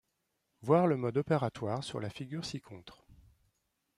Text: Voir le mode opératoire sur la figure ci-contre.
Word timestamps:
Voir 0.63 0.87
le 0.87 0.97
mode 0.97 1.17
opératoire 1.17 1.83
sur 1.83 1.99
la 1.99 2.09
figure 2.09 2.43
ci-contre. 2.43 3.05